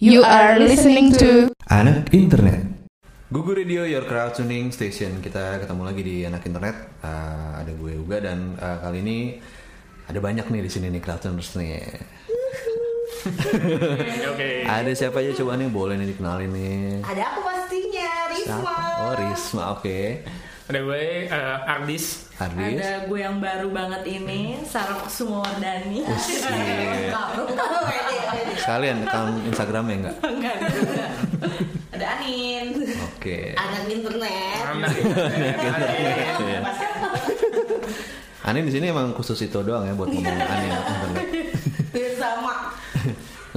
[0.00, 2.88] You are listening to Anak Internet.
[3.28, 5.20] Gugu Radio Your Crowd Tuning Station.
[5.20, 7.04] Kita ketemu lagi di Anak Internet.
[7.04, 9.36] Uh, ada gue Uga dan uh, kali ini
[10.08, 11.84] ada banyak nih di sini nih crowd tuners nih.
[14.32, 14.64] Oke.
[14.64, 17.04] Ada siapa aja coba nih boleh nih dikenalin nih.
[17.04, 18.56] Ada aku pastinya, Risma.
[18.56, 18.76] Siapa?
[19.04, 20.00] Oh Risma, oke.
[20.70, 22.30] Ada gue eh, Ardis.
[22.38, 22.78] Ardis.
[22.78, 26.06] Ada gue yang baru banget ini, Sarah Sumawardani.
[26.06, 27.10] Iya.
[27.10, 27.42] Tahu.
[28.54, 30.16] Sekalian account Instagramnya enggak?
[30.22, 31.10] Enggak, enggak.
[31.90, 32.86] Ada Anin.
[33.02, 33.58] Oke.
[33.58, 34.62] Anak internet.
[34.70, 34.90] Anak.
[36.38, 36.60] Iya.
[38.46, 41.26] Anin di sini emang khusus itu doang ya buat ngomong Anin internet.
[41.82, 42.78] Hampir sama.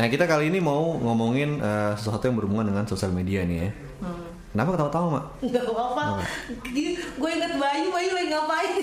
[0.02, 3.72] Nah kita kali ini mau ngomongin eh, sesuatu yang berhubungan dengan sosial media nih ya.
[4.54, 5.26] Kenapa ketawa-tawa mak?
[5.44, 6.06] Gak apa-apa.
[7.18, 8.74] Gue inget Bayu, Bayu lagi ngapain?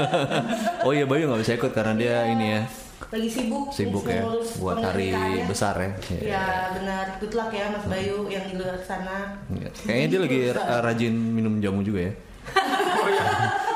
[0.84, 2.62] Oh iya Bayu nggak bisa ikut karena dia ini ya
[3.08, 3.72] Lagi sibuk.
[3.72, 4.20] sibuk ya
[4.58, 5.44] buat hari pernikahannya.
[5.46, 5.90] besar ya.
[6.20, 9.40] Ya benar, good luck ya Mas Bayu yang di luar sana.
[9.48, 9.68] Iya.
[9.72, 12.12] Kayaknya dia lagi eh, rajin minum jamu juga ya.
[12.94, 13.24] Oh iya.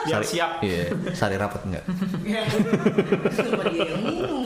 [0.00, 0.50] Biar Sari- siap.
[0.60, 0.80] Iya,
[1.12, 1.82] sari rapat enggak?
[3.64, 4.44] Minum.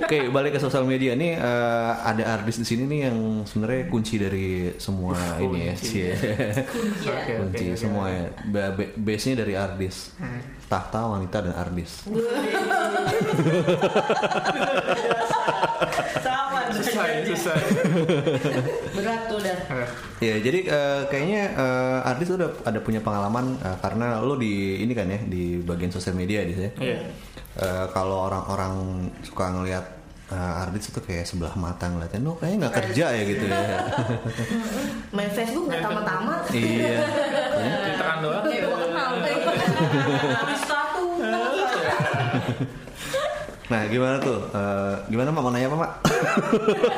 [0.00, 4.14] Oke, balik ke sosial media nih eh, ada artis di sini nih yang sebenarnya kunci
[4.16, 5.72] dari semua ini ya.
[5.74, 6.10] Cie.
[6.14, 7.76] Oke, oke, kunci oke.
[7.76, 8.24] semua ya.
[8.46, 10.10] Ba- ba- Base-nya dari artis.
[10.16, 10.40] Hmm.
[10.64, 11.90] Tahta wanita dan artis.
[16.78, 17.56] Susah, ya, susah.
[18.96, 19.58] Berat tuh dah.
[20.18, 24.92] Ya, jadi eh, kayaknya eh, artis udah ada punya pengalaman eh, karena lo di ini
[24.94, 26.70] kan ya di bagian sosial media di saya.
[26.78, 26.98] Iya.
[27.58, 29.84] Eh, kalau orang-orang suka ngelihat
[30.30, 33.58] eh, artis itu kayak sebelah mata ngeliatnya, lo kayaknya nggak kerja ya gitu ya.
[35.16, 36.40] Main Facebook nggak tamat-tamat.
[36.54, 37.02] iya.
[37.58, 38.44] Twitteran doang.
[38.46, 39.10] Kayak gue kenal.
[40.62, 41.08] Status.
[43.68, 44.40] Nah, gimana tuh?
[44.48, 45.92] Eh, gimana mak mau nanya apa mak?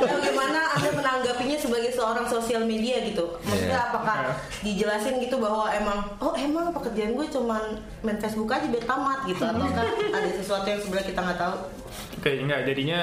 [0.00, 3.26] Bagaimana anda menanggapinya sebagai seorang sosial media gitu?
[3.42, 3.90] Maksudnya Iya.
[3.90, 4.18] apakah
[4.62, 7.62] dijelasin gitu bahwa emang oh emang pekerjaan gue cuman
[8.00, 9.82] main Facebook aja biar tamat gitu atau kan
[10.14, 11.54] ada sesuatu yang sebenarnya kita nggak tahu?
[12.16, 12.60] Oke, enggak.
[12.64, 13.00] Jadinya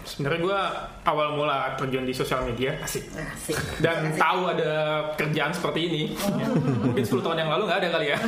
[0.00, 0.60] sebenarnya gue
[1.04, 3.58] awal mula terjun di sosial media asik Asik.
[3.82, 4.70] dan tahu ada
[5.14, 6.02] kerjaan seperti ini.
[6.14, 6.46] Ya.
[6.86, 8.18] Mungkin 10 tahun yang lalu nggak ada kali ya.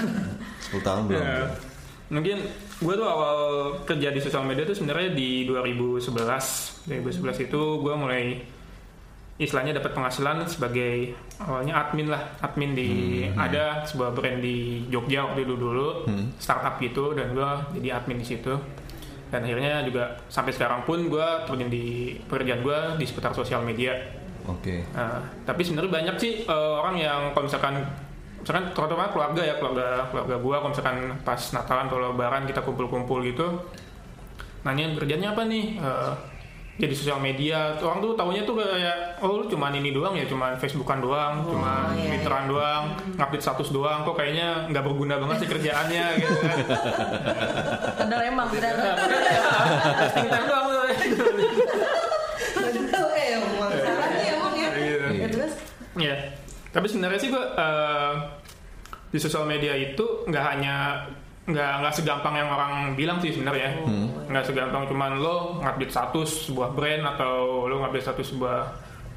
[0.74, 1.22] 10 tahun belum.
[1.22, 1.38] Ya.
[2.12, 2.38] Mungkin
[2.82, 3.38] gue tuh awal
[3.86, 6.90] kerja di sosial media tuh sebenarnya di 2011.
[6.90, 8.42] 2011 itu gue mulai
[9.40, 12.90] istilahnya dapat penghasilan sebagai awalnya admin lah, admin di
[13.32, 16.06] ada sebuah brand di Jogja waktu itu dulu,
[16.36, 17.50] startup gitu dan gue
[17.80, 18.54] jadi admin di situ.
[19.32, 23.96] Dan akhirnya juga sampai sekarang pun gue terjun di pekerjaan gue di seputar sosial media.
[24.44, 24.84] Oke.
[24.92, 27.80] Nah, tapi sebenarnya banyak sih eh, orang yang kalau misalkan
[28.42, 33.22] misalkan terutama keluarga ya keluarga keluarga gua kalau misalkan pas Natalan atau Lebaran kita kumpul-kumpul
[33.22, 33.46] gitu
[34.62, 36.12] nanya kerjanya apa nih Eh,
[36.72, 40.56] jadi sosial media orang tuh taunya tuh kayak oh lu cuman ini doang ya cuman
[40.56, 45.48] Facebookan doang cuman iya, Twitteran doang ngupdate status doang kok kayaknya nggak berguna banget sih
[45.52, 46.56] kerjaannya gitu kan.
[47.92, 48.76] Padahal emang time
[50.48, 50.84] doang tuh.
[52.56, 53.70] Betul emang.
[53.76, 54.68] Salahnya emang ya.
[54.72, 55.08] Gitu.
[55.12, 55.52] Ya, terus
[55.92, 56.16] Iya.
[56.72, 58.14] Tapi sebenarnya sih gue eh,
[59.12, 61.04] di sosial media itu nggak hanya
[61.42, 63.76] nggak nggak segampang yang orang bilang sih sebenarnya.
[64.26, 68.58] Nggak segampang cuman lo ngupdate status sebuah brand atau lo ngupdate status sebuah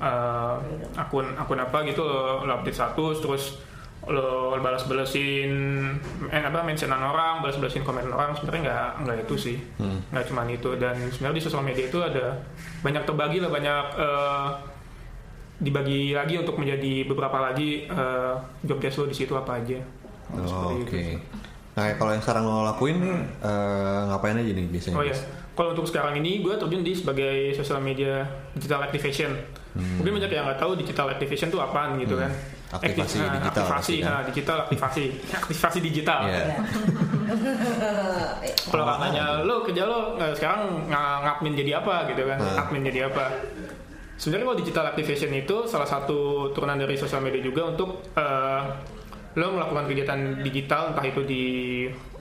[0.03, 0.55] eh,
[0.99, 3.43] akun akun apa gitu lo, lo update status terus
[4.05, 5.49] lo balas balasin
[6.29, 9.57] eh, apa mentionan orang balas balasin komen orang sebenarnya nggak nggak itu sih.
[10.11, 10.69] Nggak cuman itu.
[10.75, 12.35] Dan sebenarnya di sosial media itu ada
[12.83, 14.47] banyak terbagi lah banyak eh,
[15.55, 19.79] dibagi lagi untuk menjadi beberapa lagi eh, job desk lo di situ apa aja.
[20.33, 20.83] Oh, Oke.
[20.83, 21.15] itu.
[21.75, 24.95] Nah, kalau yang sekarang lo lakuin nih eh, ngapain aja nih biasanya?
[24.95, 25.15] Oh ya,
[25.51, 29.31] kalau untuk sekarang ini gue terjun di sebagai social media digital activation.
[29.75, 32.31] Mungkin banyak yang nggak tahu digital activation itu apaan gitu kan?
[32.71, 34.07] Aktivasi Aktif- digital Aktivasi, kan?
[34.07, 35.03] nah, digital aktivasi,
[35.37, 36.19] aktivasi digital.
[36.25, 36.43] Iya.
[38.65, 42.37] Kalau katanya lo kerja lo eh, sekarang ng- ngadmin jadi apa gitu kan?
[42.37, 42.59] Hmm.
[42.61, 43.25] Admin jadi apa?
[44.15, 46.17] Sebenarnya kalau digital activation itu salah satu
[46.49, 48.61] turunan dari sosial media juga untuk eh,
[49.35, 51.43] lo melakukan kegiatan digital entah itu di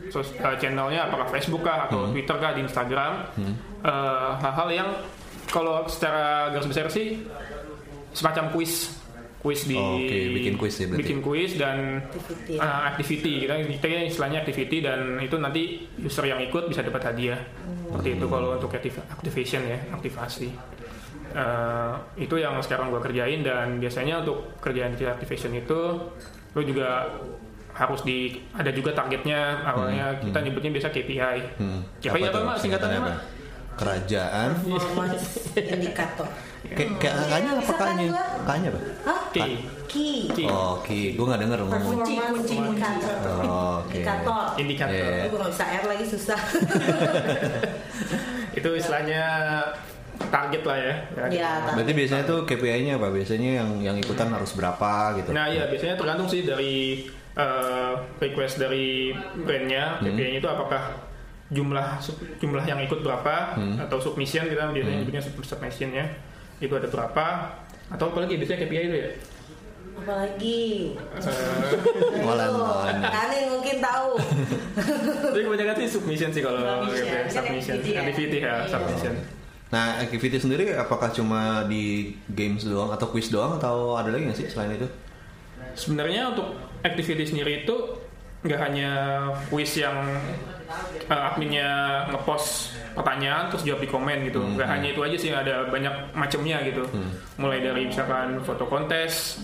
[0.08, 3.12] sos- eh, channelnya apakah Facebook kah atau Twitter kah di Instagram
[3.80, 4.88] Eh, hal-hal yang
[5.46, 7.20] kalau secara garis besar sih
[8.10, 8.96] semacam kuis
[9.38, 10.18] kuis di Oh, oke.
[10.32, 11.00] Bikin kuis ya berarti?
[11.00, 12.56] bikin kuis dan Activity.
[12.56, 15.62] uh, activity kita kita istilahnya activity dan itu nanti
[15.98, 17.36] user yang ikut bisa dapat hadiah
[17.84, 20.48] seperti itu kalau untuk activ- activation ya aktivasi
[21.34, 25.80] Uh, itu yang sekarang gue kerjain dan biasanya untuk kerjaan di activation itu
[26.48, 27.10] lo juga
[27.68, 31.82] harus di ada juga targetnya awalnya kita nyebutnya biasa KPI Hmm.
[31.98, 33.14] KPI Apa apa, mak singkatannya mak apa?
[33.74, 34.48] kerajaan.
[34.62, 35.26] performance
[35.74, 36.28] indikator
[36.64, 38.24] Kayak kayak kakaknya apa gua?
[38.38, 38.80] Kakaknya apa?
[39.34, 39.46] ki
[40.30, 40.44] Ki.
[40.46, 41.00] Oh, Ki.
[41.12, 41.82] Gue nggak denger ngomong.
[41.98, 43.98] kunci kunci indikator Oh, Oke.
[43.98, 44.94] indikator Indikator.
[44.94, 45.26] Iya.
[45.26, 46.40] gue nggak bisa R lagi susah
[48.58, 49.22] Itu istilahnya
[50.26, 50.94] target lah ya.
[51.28, 53.08] ya tapi Berarti biasanya tuh KPI-nya apa?
[53.08, 55.30] Biasanya yang yang ikutan harus berapa gitu?
[55.30, 57.04] Nah iya biasanya tergantung sih dari
[57.34, 60.82] eh, request dari brandnya, KPI-nya itu apakah
[61.48, 62.00] jumlah
[62.36, 66.06] jumlah yang ikut berapa atau submission kita biasanya nyebutnya sub- submission ya
[66.58, 67.26] itu ada berapa?
[67.86, 69.10] Atau apalagi biasanya KPI itu ya?
[69.94, 70.62] Apalagi?
[71.14, 72.50] Eh, walan.
[73.00, 74.18] Kanin mungkin tahu.
[75.30, 78.02] Tapi kebanyakan sih submission sih kalau Submission, KPI, kan submission activity ya?
[78.02, 78.66] activity ya Iya.
[78.66, 79.14] submission
[79.72, 84.38] Nah, activity sendiri apakah cuma di games doang atau quiz doang atau ada lagi nggak
[84.38, 84.88] sih selain itu?
[85.74, 86.54] sebenarnya untuk
[86.86, 87.76] activity sendiri itu
[88.44, 88.90] nggak hanya
[89.48, 90.04] quiz yang
[91.08, 94.44] uh, adminnya ngepost pertanyaan terus jawab di komen gitu.
[94.44, 96.84] Nggak hanya itu aja sih ada banyak macamnya gitu.
[97.40, 99.40] Mulai dari misalkan foto kontes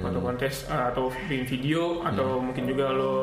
[0.00, 3.16] foto kontes uh, atau bikin video atau mungkin juga lo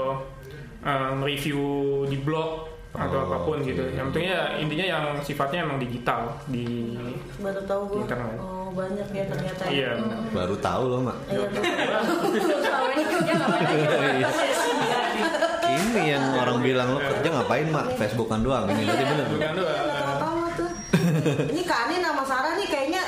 [0.85, 3.67] uh, review di blog Oh, atau apa pun oke.
[3.67, 6.95] gitu yang penting ya intinya yang sifatnya emang digital di
[7.43, 8.39] baru tahu gue Internet.
[8.39, 9.91] oh banyak ya ternyata iya
[10.31, 11.17] Baru tahu loh, Mak.
[11.31, 11.47] Iya.
[12.63, 13.33] Selama ini kerja
[15.95, 17.95] yang orang bilang lo kerja ngapain, Mak?
[17.95, 18.63] Facebookan doang.
[18.67, 19.25] Ini berarti bener.
[19.31, 19.75] bukan doang
[20.55, 20.71] tuh
[21.51, 23.03] ini Kanin sama Sarah nih kayaknya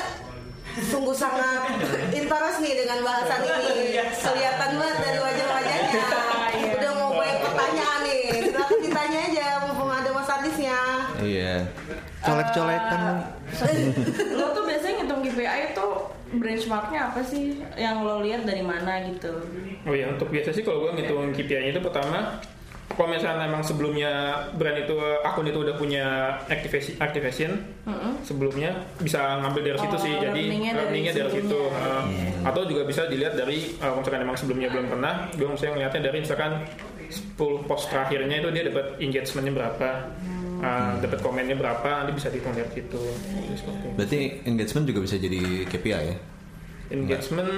[0.78, 1.66] sungguh sangat
[2.14, 6.02] interest nih dengan bahasan ini kelihatan banget dari wajah-wajahnya
[6.78, 10.78] udah mau banyak pertanyaan nih silakan ditanya aja mumpung ada Mas Adisnya
[11.28, 11.54] Iya.
[12.18, 13.00] Colek-colekan.
[14.32, 15.86] lo tuh biasanya ngitung KPI itu
[16.30, 17.44] benchmarknya apa sih?
[17.74, 19.32] Yang lo lihat dari mana gitu?
[19.84, 22.40] Oh iya, untuk biasa sih kalau gue ngitung KPI itu pertama
[22.88, 24.10] kalau misalnya emang sebelumnya
[24.56, 26.06] brand itu akun itu udah punya
[26.48, 27.50] activation, activation
[28.20, 30.12] sebelumnya bisa ngambil dari situ Oh, sih.
[30.18, 30.72] Jadi learningnya
[31.14, 31.46] dari dari, situ.
[31.46, 32.42] sebelumnya.
[32.42, 35.72] Uh, atau juga bisa dilihat dari uh, kalau misalkan emang sebelumnya belum pernah gue misalnya
[35.76, 36.52] ngeliatnya dari misalkan
[37.10, 39.88] 10 post terakhirnya itu dia dapat engagementnya berapa
[40.60, 43.00] uh, dapat komennya berapa nanti bisa dihitung dari situ.
[43.96, 46.16] Berarti engagement juga bisa jadi KPI ya?
[46.88, 47.52] engagement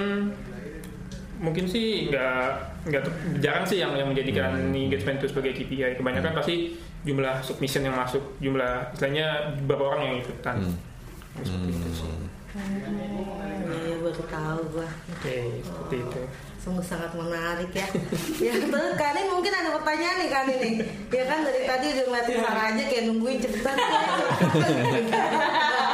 [1.41, 2.43] mungkin sih nggak
[2.85, 3.03] nggak
[3.41, 8.21] jarang sih yang yang menjadikan engagement itu sebagai KPI kebanyakan pasti jumlah submission yang masuk
[8.37, 10.55] jumlah istilahnya berapa orang yang ikutan
[11.39, 12.13] seperti itu sih.
[13.71, 14.89] Iya baru tahu gua.
[15.15, 16.21] Oke seperti itu.
[16.61, 17.87] Sungguh sangat menarik ya.
[18.51, 20.73] Ya terus Kanin mungkin ada pertanyaan nih Kanin nih.
[21.09, 23.75] Ya kan dari tadi udah ngeliatin Sarah aja kayak nungguin cepetan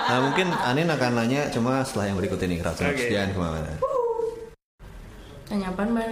[0.08, 3.06] Nah mungkin Anin akan nanya cuma setelah yang berikut ini Crowd Oke.
[3.12, 3.74] Jangan ke mana-mana.
[5.48, 6.08] Nanya apaan mbak?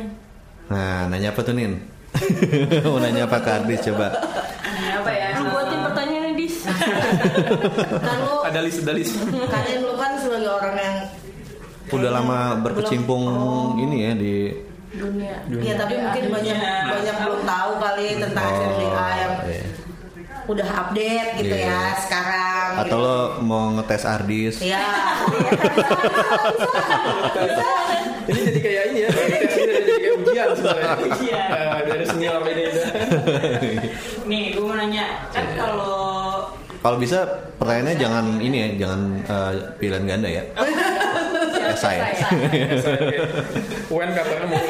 [0.70, 1.74] Nah nanya apa tuh Nin?
[2.88, 4.08] Mau nanya apa ke Ardis coba
[8.00, 9.14] kan lu ada list ada list.
[9.24, 10.98] Kanin lu kan sebagai orang yang
[11.86, 13.24] Udah lama berkecimpung
[13.78, 14.36] ini ya di
[14.92, 15.36] dunia.
[15.46, 19.66] Iya tapi mungkin banyak banyak belum tahu kali tentang Oh, SMDA yang iya.
[20.46, 21.68] udah update gitu Iya.
[21.68, 22.70] ya sekarang.
[22.80, 23.06] Atau gitu.
[23.06, 24.56] lo mau ngetes Ardis?
[24.62, 24.82] Iya.
[28.26, 29.10] ini jadi kayak ini ya.
[29.12, 30.96] Kayak tes jadi kayak ujian sebenarnya.
[31.06, 32.66] Eh, dari senior ini.
[34.30, 35.06] Nih gue mau nanya.
[35.30, 36.25] Kan kalau
[36.86, 37.26] Kalau bisa
[37.58, 40.44] pertanyaannya jangan ini ya Jangan eh, pilihan ganda ya.
[41.74, 41.98] Esai
[43.90, 44.62] UN katanya mau.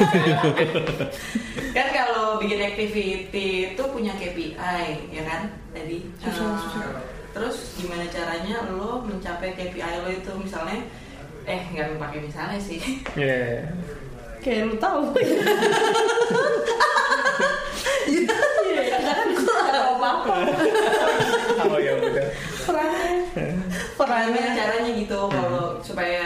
[1.76, 6.08] Kan kalau bikin activity itu punya KPI ya kan tadi.
[6.24, 7.04] Susah, susah.
[7.36, 10.32] terus gimana caranya lo mencapai KPI lo itu?
[10.40, 10.88] Misalnya
[11.44, 12.80] eh nggak pakai misalnya sih.
[13.12, 13.68] Iya.
[14.40, 15.12] kayak lu tahu.
[18.06, 20.34] Iya, karena kan gue nggak tahu apa-apa.
[21.66, 21.94] Oh ya.
[22.76, 23.10] Perannya
[23.96, 24.28] Perannya.
[24.30, 26.22] gimana caranya gitu kalau supaya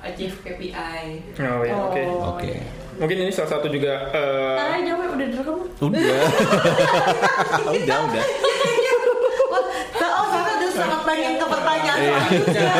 [0.00, 1.04] achieve KPI
[1.38, 2.00] Oh ya oke.
[2.08, 2.64] Oh, Oke iya.
[2.96, 6.20] Mungkin ini salah satu juga eh, Ntar aja jawab udah direkam Udah
[7.74, 8.24] Udah udah
[9.46, 9.62] Wah,
[10.10, 12.16] oh Sarah udah sangat pengen ke pertanyaan Iya.
[12.18, 12.70] selanjutnya.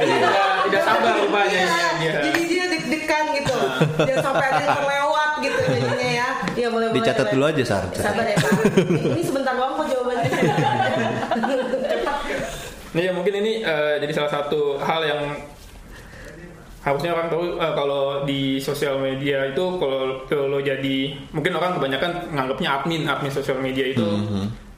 [0.00, 2.12] tidak tidak sabar rupanya Iya, ini dia.
[2.22, 3.54] Jadi dia deg-degan gitu.
[3.98, 6.28] Jangan sampai ada yang terlewat gitu jadinya ya.
[6.52, 6.96] Iya boleh boleh.
[6.98, 8.50] Dicatat dulu aja Sar Sabar ya Pak.
[8.86, 10.30] Ini sebentar doang kok jawabannya.
[12.92, 15.22] Nih ya mungkin ini eh, jadi salah satu hal yang
[16.82, 21.78] harusnya orang tahu eh, kalau di sosial media itu kalau kalau lo jadi mungkin orang
[21.78, 24.04] kebanyakan nganggapnya admin admin sosial media itu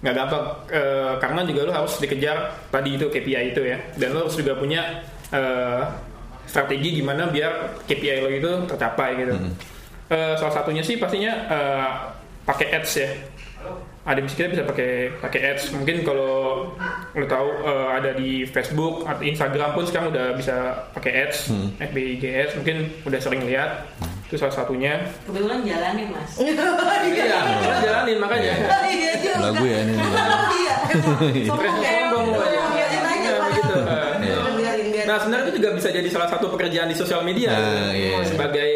[0.05, 0.45] nggak gampang.
[0.71, 3.79] Eh, karena juga lo harus dikejar tadi itu KPI itu ya.
[3.99, 5.03] Dan lo harus juga punya
[5.33, 5.83] eh,
[6.47, 9.35] strategi gimana biar KPI lo itu tercapai gitu.
[10.13, 11.89] Eh, salah satunya sih pastinya eh,
[12.45, 13.09] pakai ads ya
[14.05, 15.73] ada yang kita bisa pakai pakai ads.
[15.73, 16.69] Mungkin kalau
[17.17, 21.49] lo tahu eh, ada di Facebook atau Instagram pun sekarang udah bisa pakai ads
[21.81, 22.53] FB IG ads.
[22.61, 22.77] Mungkin
[23.09, 23.89] udah sering lihat.
[24.29, 25.09] Itu salah satunya.
[25.25, 26.33] Kebetulan jalanin mas.
[27.09, 28.55] iya kita jalanin makanya.
[28.93, 29.35] Iya.
[29.41, 29.95] Lagu ya ini.
[30.55, 30.75] Iya.
[31.51, 32.04] Sombong
[36.05, 38.21] itu juga bisa jadi salah satu pekerjaan di sosial media Nah, iya.
[38.23, 38.71] sebagai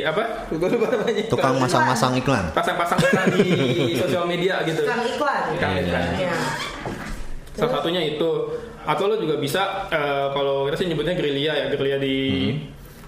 [0.00, 0.22] apa?
[1.32, 2.44] Tukang masang-masang iklan.
[2.56, 3.52] pasang-pasang iklan di
[4.02, 4.80] sosial media gitu.
[4.82, 5.42] Iklan iklan.
[5.54, 6.04] Iklan iklan.
[6.16, 6.34] Iya.
[7.54, 8.30] Salah satunya itu.
[8.80, 12.16] Atau lo juga bisa eh, kalau kita sih nyebutnya gerilya ya gerilya di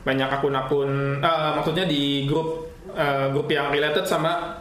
[0.05, 0.91] banyak akun-akun.
[1.19, 4.61] eh, maksudnya di grup eh, grup yang related sama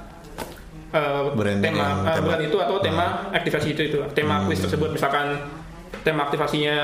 [0.95, 2.27] eh, Brand tema, yang eh, tema.
[2.31, 5.35] brand itu atau tema aktivasi itu itu tema quiz tersebut misalkan
[6.01, 6.77] tema aktivasinya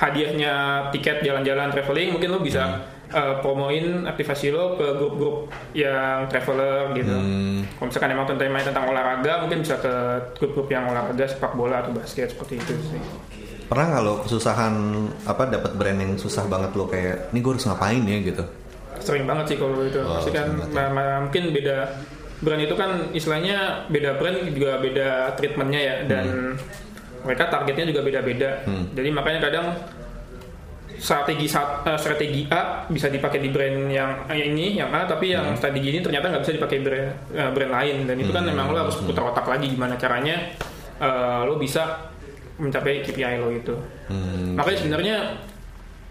[0.00, 0.54] hadiahnya
[0.90, 7.14] tiket jalan-jalan traveling mungkin lo bisa eh, promoin aktivasi lo ke grup-grup yang traveler gitu.
[7.14, 7.62] Hmm.
[7.78, 9.94] Kalau misalkan emang temanya tentang olahraga mungkin bisa ke
[10.40, 13.00] grup-grup yang olahraga sepak bola atau basket seperti itu sih.
[13.68, 14.74] Pernah nggak lo kesusahan
[15.28, 18.44] apa dapat brand yang susah banget lo kayak ini gue harus ngapain ya gitu?
[18.98, 20.00] Sering banget sih kalau itu.
[20.02, 20.66] Oh, Pasti kan ya.
[20.72, 21.76] ma- ma- mungkin beda
[22.40, 26.54] brand itu kan istilahnya beda brand juga beda treatmentnya ya dan
[27.22, 28.50] mereka targetnya juga beda-beda.
[28.62, 28.90] Hmm.
[28.92, 29.66] Jadi makanya kadang
[30.98, 35.54] strategi eh, strategi A bisa dipakai di brand yang yang ini yang A tapi yang
[35.54, 38.50] strategi ini ternyata nggak bisa dipakai brand eh, brand lain dan itu kan Hmm.
[38.50, 40.50] memang lo harus putar otak lagi gimana caranya
[40.98, 42.10] eh, lo bisa
[42.58, 43.74] mencapai KPI lo itu.
[44.10, 45.16] Hmm, Makanya sebenarnya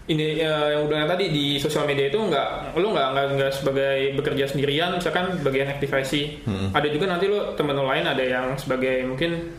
[0.08, 4.16] ini eh, yang udah tadi di sosial media itu nggak lo nggak nggak nggak sebagai
[4.16, 6.72] bekerja sendirian misalkan bagian aktivasi Hmm.
[6.72, 9.52] ada juga nanti lo temen lo lain ada yang sebagai mungkin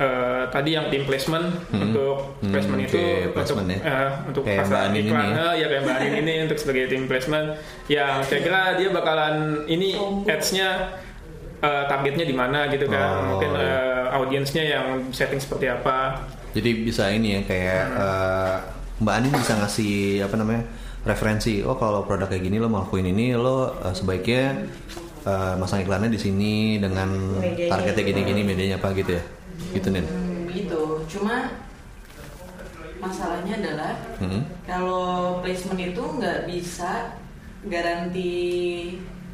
[0.00, 3.80] eh, tadi yang tim placement untuk Hmm, placement itu placement untuk ya.
[3.84, 5.36] eh, untuk Kayak pasar Mbak Anin iklan ini ya.
[5.36, 7.46] Eh, ya kayak mbak Anin ini untuk sebagai tim placement
[7.86, 9.34] yang saya kira dia bakalan
[9.66, 9.88] ini
[10.24, 10.68] ads-nya
[11.60, 13.68] eh, targetnya di mana gitu kan Oh, mungkin iya.
[13.68, 18.54] eh, audiensnya yang setting seperti apa Jadi bisa ini ya kayak eh,
[18.98, 20.64] Mbak Anin bisa ngasih apa namanya
[21.02, 21.60] referensi.
[21.60, 24.64] Oh kalau produk kayak gini lo mau lakuin ini lo eh, sebaiknya
[25.22, 29.24] eh, masang iklannya di sini dengan targetnya gini-gini medianya apa gitu ya?
[29.70, 30.02] Gitu nih.
[30.02, 30.82] Hmm, gitu.
[31.08, 31.54] Cuma
[32.96, 34.44] masalahnya adalah Hmm.
[34.62, 35.04] kalau
[35.40, 37.16] placement itu nggak bisa
[37.62, 38.30] garansi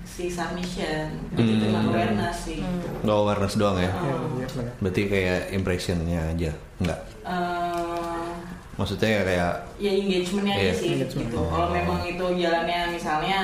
[0.04, 1.18] si submission.
[1.32, 1.58] Hmm.
[1.60, 2.62] cuma awareness sih.
[3.02, 3.90] Nggak awareness doang ya?
[3.92, 4.38] Oh.
[4.78, 7.00] Berarti kayak impressionnya aja, nggak?
[7.24, 8.30] Eh,
[8.76, 10.74] Maksudnya ya kayak ya engagementnya aja Iya.
[10.76, 11.26] sih Engagement.
[11.26, 11.38] gitu.
[11.42, 13.40] Kalau memang itu jalannya misalnya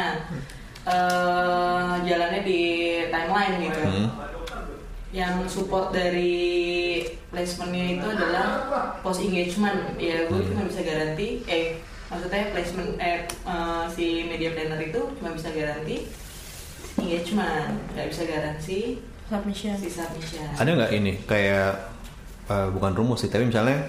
[0.83, 2.61] eh jalannya di
[3.09, 3.81] timeline gitu.
[3.81, 4.07] hmm,
[5.12, 6.35] Yang support dari
[7.28, 8.47] placementnya itu adalah
[9.04, 10.00] post engagement.
[10.00, 11.45] Ya gue cuma bisa garanti.
[11.45, 11.76] Eh
[12.09, 16.09] maksudnya placement eh eh, si media planner itu cuma bisa garanti
[16.97, 18.78] engagement, nggak bisa garansi
[19.28, 20.45] submission si submission.
[20.52, 21.73] ada nggak ini kayak
[22.49, 23.88] eh, bukan rumus sih, tapi misalnya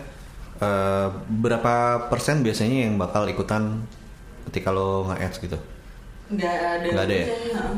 [0.60, 3.84] eh, berapa persen biasanya yang bakal ikutan
[4.48, 5.60] ketika lo nge-ads gitu?
[6.32, 6.88] Nggak ada.
[6.88, 7.26] Nggak ada ya?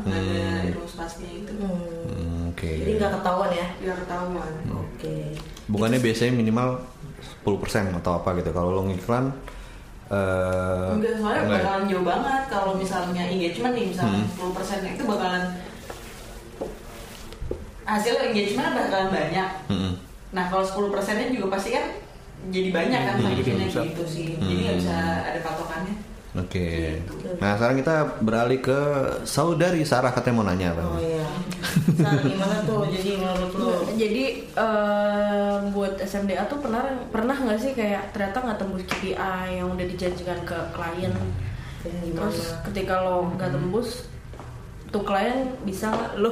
[0.05, 0.73] nggak ada Hmm.
[0.77, 1.53] rumus pastinya itu.
[1.57, 2.71] Hmm, Oke.
[2.71, 3.67] Jadi nggak ketahuan ya.
[3.83, 4.51] Biar ketahuan.
[4.71, 5.15] Oke.
[5.67, 6.79] Bukannya biasanya minimal
[7.43, 8.55] 10% atau apa gitu.
[8.55, 9.27] Kalau lo ngiklan
[10.05, 14.53] eh Enggak, soalnya enggak bakalan jauh banget kalau misalnya engagement nih, misalnya Hmm.
[14.53, 15.43] 10% itu bakalan
[17.83, 19.49] hasil engagement bakalan banyak.
[19.67, 19.93] Mm-mm.
[20.31, 21.85] Nah, kalau 10 persennya juga pasti kan
[22.53, 24.37] jadi banyak kan Hmm, gitu sih.
[24.37, 24.81] Jadi nggak Hmm.
[24.85, 24.95] bisa
[25.25, 25.95] ada patokannya.
[26.35, 26.99] Oke.
[26.99, 27.39] Gitu.
[27.39, 28.79] Nah sekarang kita beralih ke
[29.23, 30.83] saudari Sarah katanya mau nanya apa?
[30.83, 31.27] Oh iya.
[31.95, 32.83] Sar, gimana tuh?
[32.91, 33.71] Jadi menurut lo?
[33.95, 39.71] jadi eh, buat SMDA tuh pernah pernah nggak sih kayak ternyata nggak tembus KPI yang
[39.71, 41.13] udah dijanjikan ke klien
[41.85, 42.27] gimana?
[42.27, 44.09] terus ketika lo nggak tembus
[44.95, 46.31] tuh klien bisa nggak lo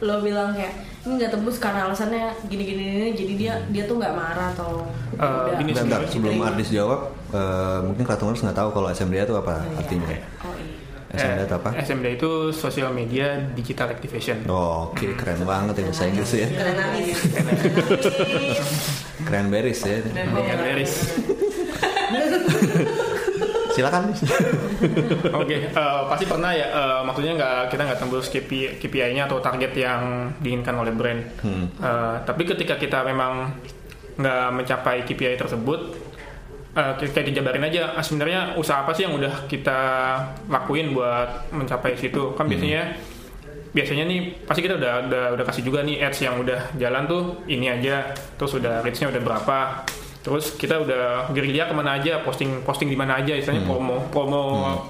[0.00, 0.72] lo bilang kayak
[1.04, 4.88] ini nggak tembus karena alasannya gini gini gini jadi dia dia tuh nggak marah atau
[5.12, 6.40] Eh, udah gini Bentar, sebelum.
[6.40, 10.08] Ardis jawab, eh, mungkin Kratoners nggak tahu kalau SMDA itu apa artinya.
[10.42, 10.76] oh iya
[11.16, 11.68] SMDA itu apa?
[11.72, 14.44] Eh, SMD itu Social Media Digital Activation.
[14.44, 16.48] Oh, Oke, keren banget ya bahasa Inggris ya.
[16.50, 17.18] Keren abis.
[19.22, 19.98] Keren beris ya.
[20.04, 20.92] Dengan beres.
[23.76, 24.08] Silakan.
[25.44, 26.66] Oke, eh, pasti pernah ya.
[26.72, 31.20] eh, maksudnya nggak kita nggak tembus KPI, KPI-nya atau target yang diinginkan oleh brand.
[31.44, 31.68] Hmm.
[31.76, 33.52] Eh, tapi ketika kita memang
[34.16, 35.92] nggak mencapai KPI tersebut,
[36.72, 37.92] eh, kayak dijabarin aja.
[37.92, 39.78] ah, sebenarnya usaha apa sih yang udah kita
[40.48, 42.32] lakuin buat mencapai situ?
[42.32, 42.96] Kan biasanya
[43.76, 47.44] biasanya nih pasti kita udah udah udah kasih juga nih ads yang udah jalan tuh
[47.44, 48.08] ini aja
[48.40, 49.84] terus udah reach-nya udah berapa
[50.26, 54.42] terus kita udah gerilya ke mana aja posting posting di mana aja istilahnya promo promo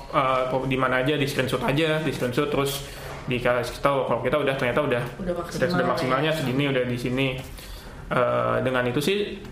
[0.09, 2.89] uh, pro- di mana aja di screenshot aja di screenshot terus
[3.29, 5.91] dikasih tahu kalau kita udah ternyata udah Udah maksimal sudah ya.
[5.93, 7.29] maksimalnya segini udah di sini.
[8.07, 9.43] Eh, dengan itu sih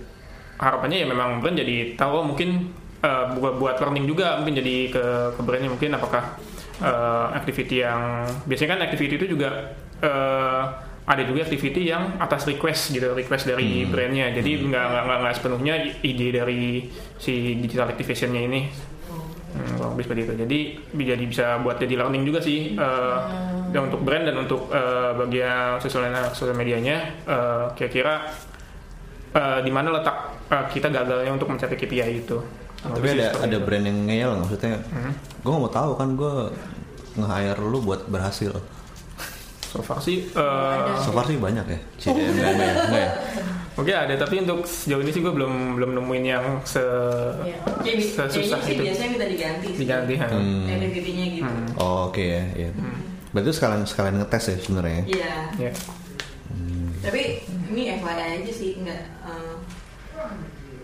[0.62, 2.70] harapannya ya memang brand jadi tahu oh, mungkin
[3.02, 6.38] eh, buat buat learning juga mungkin jadi ke ke brandnya mungkin apakah
[6.78, 10.62] eh, activity yang biasanya kan activity itu juga eh,
[11.04, 15.34] ada juga activity yang atas request gitu request dari brandnya jadi nggak nggak nggak nggak
[15.36, 16.88] sepenuhnya ide dari
[17.20, 18.60] si digital activationnya ini
[19.54, 20.34] Hmm, kurang lebih seperti itu.
[20.34, 20.58] Jadi
[21.06, 23.18] jadi bisa buat jadi learning juga sih eh,
[23.70, 28.34] dan untuk brand dan untuk eh, bagian sosial sosial medianya eh, kira-kira
[29.30, 32.42] eh, di mana letak eh, kita gagalnya untuk mencapai KPI itu.
[32.82, 33.54] Kurang Tapi ada ada itu.
[33.54, 33.62] Hmm.
[33.62, 34.74] brand yang ngeyel maksudnya?
[35.46, 36.34] Gue nggak mau tahu kan gue
[37.14, 38.58] nge-hire lu buat berhasil.
[39.74, 41.78] So far sih eh, So far sih banyak ya.
[41.98, 42.74] Cie, enggak, enggak, ya?
[42.80, 43.10] enggak ya?
[43.74, 46.78] Oke ada tapi untuk sejauh ini sih gue belum belum nemuin yang se.
[47.82, 49.78] Kayak bi- sesusah itu biasanya minta diganti sih.
[49.82, 50.14] diganti.
[50.14, 50.26] ha.
[50.30, 50.62] Hmm.
[50.70, 51.50] Activity-nya gitu.
[51.74, 52.70] Oh, Oke ya, iya.
[53.34, 54.94] Berarti itu sekalian sekalian ngetes ya sebenarnya.
[54.94, 55.02] ya?
[55.10, 55.34] Iya.
[55.58, 55.72] Ya.
[57.02, 57.22] Tapi
[57.68, 59.02] ini FYI aja sih enggak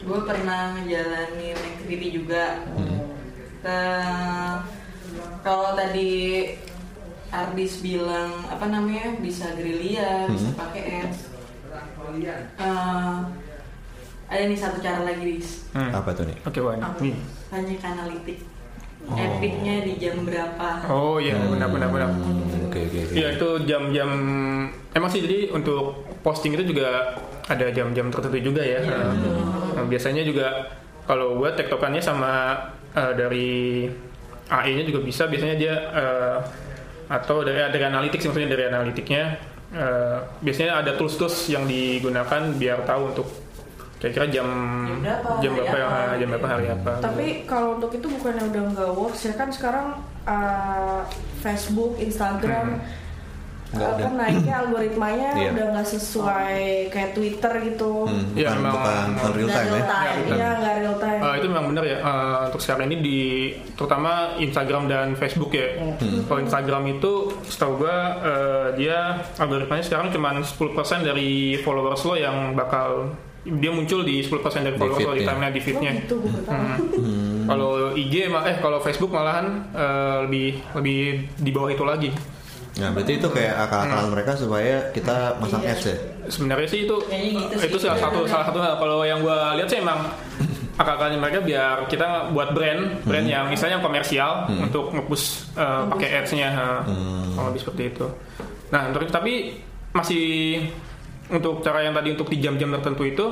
[0.01, 2.67] gue pernah ngejalanin activity juga.
[3.63, 4.59] Ke-
[5.41, 6.11] kalau tadi
[7.31, 11.31] Ardis bilang apa namanya bisa gerilya, bisa pakai ads.
[12.11, 13.17] Eh,
[14.31, 15.91] ada nih satu cara lagi dis Hmm.
[15.95, 16.37] Apa tuh nih?
[16.43, 17.15] Oke wah ini.
[17.47, 18.39] tanya ke analitik
[19.11, 22.09] epicnya di jam berapa Oh iya benar benar benar.
[22.11, 23.15] Hmm, Oke oke oke.
[23.15, 24.11] Iya itu jam-jam
[24.93, 27.15] emang sih jadi untuk posting itu juga
[27.47, 28.83] ada jam-jam tertentu juga ya.
[28.87, 30.71] Nah, biasanya juga
[31.07, 32.59] kalau gue tektokannya sama
[32.95, 33.51] eh, dari
[34.51, 36.37] AI-nya juga bisa biasanya dia eh,
[37.11, 39.23] atau dari dari analitik maksudnya dari analitiknya
[39.75, 43.27] eh, biasanya ada tools-tools yang digunakan biar tahu untuk
[44.01, 46.93] kira-kira jam Jam berapa, jam hari berapa ya, apa, jam berapa hari apa.
[47.05, 49.87] Tapi kalau untuk itu bukannya udah nggak works ya kan sekarang
[50.25, 51.05] uh,
[51.45, 52.81] Facebook, Instagram
[53.71, 54.03] Nggak uh, ada.
[54.03, 55.51] kan naiknya algoritmanya Iya.
[55.53, 56.59] udah nggak sesuai
[56.89, 57.93] kayak Twitter gitu.
[58.03, 59.73] Hmm, Iya, memang- bukan, bukan real Nggak time ya.
[59.73, 60.19] real time.
[60.21, 61.21] Iya, Iya nggak real time.
[61.21, 63.19] Eh, itu memang benar ya eh, untuk sekarang ini di
[63.73, 65.67] terutama Instagram dan Facebook ya.
[66.25, 67.13] Kalau Instagram itu
[67.45, 68.99] setahu gua eh, dia
[69.37, 70.51] algoritmanya sekarang cuma 10%
[71.01, 75.29] dari followers lo yang bakal dia muncul di 10% dari Di followers lo di feed-nya.
[75.31, 75.93] timeline di Oh feednya.
[75.97, 76.65] gitu gue nggak tahu.
[77.47, 81.01] Kalau IG ma- eh kalau Facebook malahan eh, lebih lebih
[81.37, 82.11] di bawah itu lagi.
[82.79, 85.97] Nah berarti itu kayak akal-akalan mereka supaya kita masang ads ya.
[86.31, 87.67] Sebenarnya sih itu gitu sih.
[87.67, 88.75] itu salah satu salah satu hal.
[88.79, 90.07] kalau yang gua lihat sih emang
[90.81, 96.09] akal-akalnya mereka biar kita buat brand brand yang misalnya yang komersial untuk nge-push eh, pakai
[96.23, 96.67] ads-nya ha.
[97.35, 98.07] kalau lebih seperti itu.
[98.71, 99.59] Nah, untuk tapi
[99.91, 100.25] masih
[101.31, 103.27] untuk cara yang tadi untuk di jam-jam tertentu itu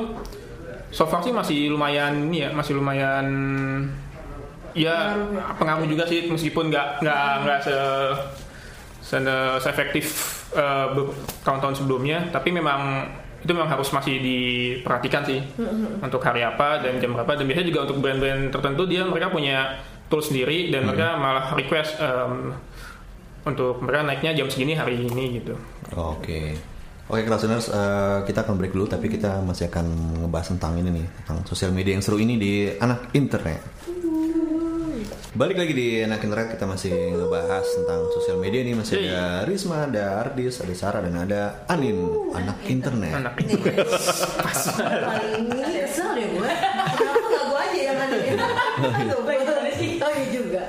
[0.91, 3.27] so far sih masih lumayan ini ya, masih lumayan
[4.77, 5.17] ya
[5.59, 7.77] pengaruh juga sih meskipun nggak nggak nggak se
[9.09, 9.25] se-
[9.65, 10.05] efektif
[11.41, 15.41] tahun-tahun sebelumnya tapi memang itu memang harus masih diperhatikan sih
[16.03, 19.79] untuk hari apa dan jam berapa dan biasanya juga untuk brand-brand tertentu dia mereka punya
[20.11, 22.51] tool sendiri dan mereka malah request em,
[23.47, 25.55] untuk mereka naiknya jam segini hari ini gitu
[25.95, 26.59] Oke.
[27.09, 29.87] Oke, listeners, eh, kita akan break dulu, tapi kita masih akan
[30.21, 33.65] ngebahas tentang ini nih, tentang sosial media yang seru ini di anak internet.
[35.37, 39.85] Balik lagi di anak internet, kita masih ngebahas tentang sosial media nih, masih ada Risma,
[39.85, 42.01] ada Ardis, ada Sarah, dan ada Anin,
[42.33, 43.13] anak internet.
[43.13, 43.85] anak internet.
[43.85, 46.49] Kali ini kesel deh gue.
[46.97, 49.48] Kenapa nggak gue aja yang Oh iya juga.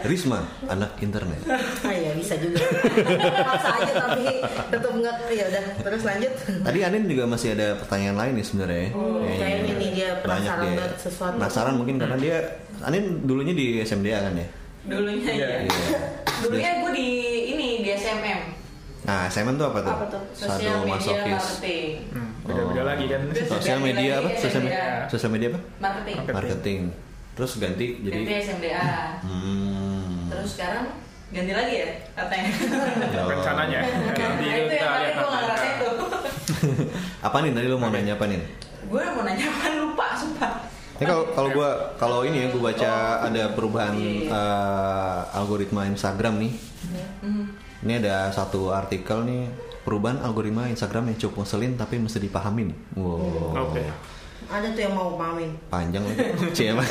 [0.02, 1.42] Risma, anak internet.
[1.82, 2.60] Ah iya bisa juga.
[2.60, 4.26] Paksa aja tapi
[4.70, 5.16] tetap nggak.
[5.30, 6.34] Ya udah terus lanjut.
[6.62, 8.88] Tadi Anin juga masih ada pertanyaan lain nih sebenarnya.
[8.92, 11.36] Oh, kayaknya nih dia penasaran banget sesuatu.
[11.36, 12.38] Penasaran mungkin karena dia
[12.80, 14.48] Anin dulunya di SMDA kan ya.
[14.82, 16.00] dulunya ya Iya.
[16.40, 17.08] dulunya gue di
[17.50, 18.40] ini di SMM
[19.02, 19.92] Nah, SMN tuh apa tuh?
[19.92, 20.22] Apa tuh?
[20.32, 21.36] sosial media Sadomasokis.
[21.36, 24.30] marketing Hmm, beda-beda lagi kan Sosial media apa?
[24.34, 24.88] Sosial, SMDA.
[25.08, 25.60] sosial media apa?
[25.78, 26.34] marketing Marketing.
[26.34, 26.82] Marketing.
[27.40, 28.84] Terus ganti jadi ganti SMDA
[29.24, 30.28] hmm.
[30.28, 30.86] terus sekarang
[31.30, 32.52] ganti lagi ya katanya
[33.16, 33.28] Oh.
[33.32, 33.80] rencananya
[34.12, 34.20] Oke.
[34.20, 35.94] nanti nah itu yang tapi gue nggak tuh
[37.32, 38.42] Apa nih tadi lu mau nanya apa nih?
[38.90, 40.52] gue mau nanya apa lupa sumpah
[41.00, 42.92] Ini kalau kalau gua kalau ini ya gua baca
[43.24, 43.96] ada perubahan
[44.28, 46.52] eh, algoritma Instagram nih.
[47.80, 49.48] Ini ada satu artikel nih
[49.88, 52.76] perubahan algoritma Instagram yang cukup ngeselin tapi mesti dipahamin.
[53.00, 53.72] Wow.
[53.72, 53.84] oke
[54.50, 55.54] Ada tuh yang mau pamin.
[55.70, 56.26] panjang lagi
[56.58, 56.82] Cie, apa?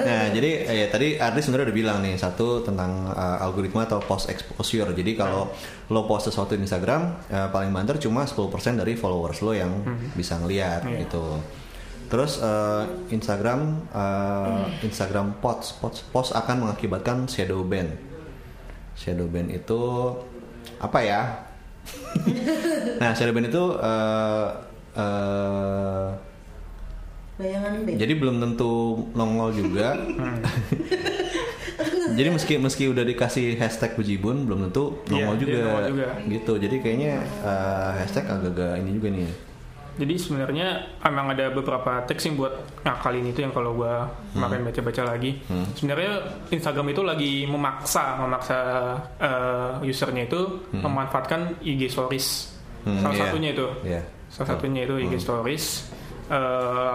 [0.00, 4.26] nah jadi ya tadi artis sebenarnya udah bilang nih satu tentang eh, algoritma atau post
[4.26, 5.52] exposure jadi kalau
[5.86, 9.72] lo post sesuatu di Instagram eh, paling banter cuma 10% dari followers lo yang
[10.12, 11.04] bisa ngeliat Iya.
[11.04, 11.36] gitu
[12.06, 17.92] terus eh, Instagram eh, Instagram post, post post akan mengakibatkan shadow ban
[18.94, 19.82] shadow ban itu
[20.76, 21.22] apa ya?
[22.98, 24.46] nah, Cirebon itu eh,
[24.96, 26.06] eh,
[27.36, 27.88] Bayangan B.
[27.94, 28.72] jadi belum tentu
[29.12, 29.92] nongol juga.
[32.18, 35.58] jadi meski meski udah dikasih hashtag Bejibun belum tentu nongol Iya, juga.
[35.60, 36.08] nongol juga.
[36.24, 36.52] Gitu.
[36.56, 39.28] Jadi kayaknya eh, hashtag agak-agak ini juga nih.
[39.96, 40.68] Jadi sebenarnya
[41.00, 42.52] emang ada beberapa teks yang buat
[42.84, 45.40] ngakalin itu yang kalau gua kemarin baca-baca lagi.
[45.48, 45.64] Hmm.
[45.72, 46.20] Sebenarnya
[46.52, 48.58] Instagram itu lagi memaksa memaksa
[49.16, 50.40] eh, usernya itu
[50.72, 52.28] memanfaatkan IG Stories.
[52.84, 53.22] Hmm, Salah iya.
[53.24, 53.66] satunya itu.
[53.84, 54.02] Iya.
[54.28, 55.66] Salah satunya itu IG Stories.
[56.26, 56.34] Eh,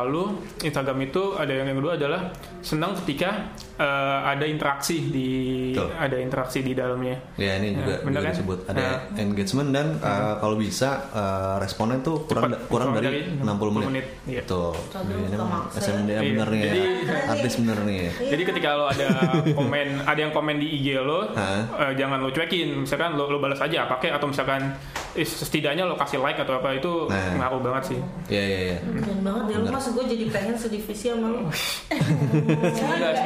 [0.04, 3.48] lalu Instagram itu ada yang kedua adalah senang ketika
[3.80, 5.30] eh, ada interaksi di
[5.72, 5.88] Betul.
[5.96, 7.16] ada interaksi di dalamnya.
[7.40, 8.34] Ya ini Ya, juga, bener juga kan?
[8.36, 9.00] disebut ada Nah.
[9.16, 13.48] engagement dan uh, kalau bisa uh, responnya tuh kurang Cepat, kurang kurang dari dari 60
[13.72, 13.88] menit.
[13.88, 14.42] 60 menit, iya.
[14.44, 14.76] Tuh.
[14.92, 15.84] Ini emang maksa ya.
[15.88, 16.20] SMD Iya.
[16.28, 16.68] bener nih ya.
[16.68, 16.90] Jadi-
[17.32, 18.12] Artis bener nih ya.
[18.36, 19.08] Jadi ketika lo ada
[19.64, 21.62] komen, ada yang komen di IG lo, eh,
[21.96, 22.84] jangan lo cuekin.
[22.84, 24.76] Misalkan lo, lo balas aja apa kek atau misalkan
[25.18, 27.36] setidaknya lo kasih like atau apa itu Nah.
[27.38, 28.00] ngaruh banget sih.
[28.28, 28.78] Iya iya iya.
[28.80, 31.42] Keren banget ya lu mas gue jadi pengen sedivisi sama lu.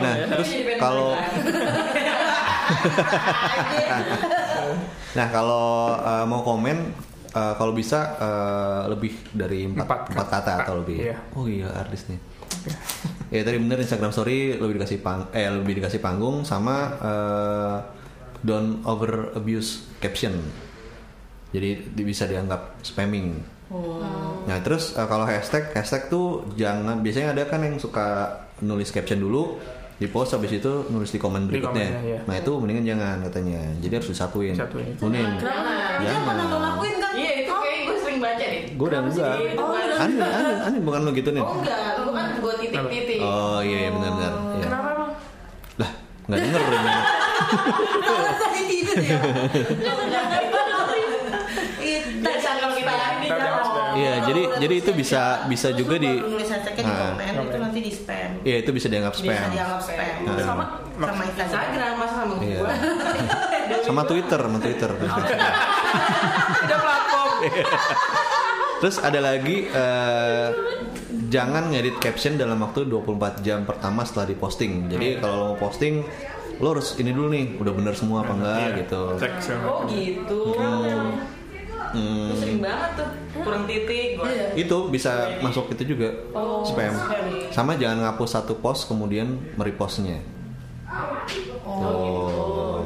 [0.01, 1.09] Nah, terus kalau
[5.15, 6.91] Nah, kalau uh, mau komen
[7.31, 10.53] uh, kalau bisa uh, lebih dari empat, Empat empat kata kata.
[10.61, 10.97] atau lebih.
[11.01, 11.15] Iya.
[11.33, 12.19] Oh iya artis nih.
[13.35, 17.77] ya tadi bener Instagram story lebih dikasih pang eh lebih dikasih panggung sama uh,
[18.41, 20.35] don't over abuse caption.
[21.55, 23.39] Jadi di- bisa dianggap spamming.
[24.43, 29.17] Nah terus uh, kalau hashtag hashtag tuh jangan biasanya ada kan yang suka nulis caption
[29.17, 29.57] dulu
[29.95, 31.87] di post habis itu nulis di komen Di berikutnya.
[31.89, 32.19] komennya, iya.
[32.21, 33.61] Nah itu mendingan jangan katanya.
[33.79, 34.53] Jadi harus disatuin.
[34.53, 34.91] Disatuin.
[34.97, 35.29] Kuning.
[35.39, 35.71] Kenapa?
[35.97, 36.35] Dia Jangan.
[36.45, 37.11] lo lakuin kan?
[37.15, 38.61] Iya itu kayak gue sering baca deh.
[38.69, 39.35] Gue udah enggak.
[39.55, 41.39] Oh, Aneh, aneh, aneh bukan lo gitu nih.
[41.39, 43.19] Oh enggak, gue kan gue titik-titik.
[43.19, 44.33] Oh iya iya benar-benar.
[44.35, 44.61] Iya.
[44.61, 45.11] Kenapa emang?
[45.79, 45.91] Lah
[46.27, 46.91] nggak denger ini.
[47.97, 49.17] Kalau tadi tidur ya.
[51.77, 53.93] Itu Biasa kalau kita ini Kita jangan spam.
[53.95, 56.99] Iya jadi jadi itu bisa bisa juga di nulis hashtagnya di Nah.
[57.09, 58.29] komen itu nanti di spam.
[58.41, 59.49] Iya itu bisa dianggap Bisa spam.
[59.49, 60.13] dianggap spam.
[60.21, 60.35] Nah.
[60.37, 61.55] Sama sama Instagram.
[61.63, 62.59] Instagram masa sama Iya.
[62.59, 62.73] gue.
[63.81, 64.89] Sama Twitter, sama Twitter.
[66.61, 67.31] Ada platform.
[68.75, 70.47] Terus ada lagi eh,
[71.25, 73.07] jangan ngedit caption dalam waktu 24
[73.39, 74.85] jam pertama setelah diposting.
[74.87, 76.03] Jadi kalau lo mau posting
[76.55, 78.77] lo harus ini dulu nih, udah bener semua apa enggak Iya.
[78.79, 79.01] gitu.
[79.63, 80.41] Oh gitu.
[81.87, 83.09] Hmm, Gue sering banget tuh
[83.45, 84.33] kurang titik gue.
[84.57, 86.09] itu bisa masuk itu juga
[86.63, 86.93] spam.
[87.49, 90.19] Sama jangan ngapus satu post kemudian merepostnya.
[91.63, 92.81] Oh.